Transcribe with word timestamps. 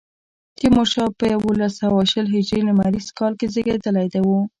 تیمورشاه 0.57 1.09
په 1.19 1.25
یوولس 1.33 1.73
سوه 1.81 2.01
شل 2.11 2.25
هجري 2.35 2.61
لمریز 2.69 3.07
کال 3.19 3.33
کې 3.39 3.47
زېږېدلی 3.53 4.07
و. 4.23 4.29